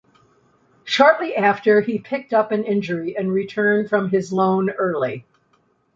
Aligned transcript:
Shortly 0.83 1.35
after, 1.35 1.81
he 1.81 1.99
picked 1.99 2.33
up 2.33 2.51
an 2.51 2.63
injury 2.63 3.15
and 3.15 3.31
returned 3.31 3.87
from 3.89 4.09
his 4.09 4.33
loan 4.33 4.71
early. 4.71 5.27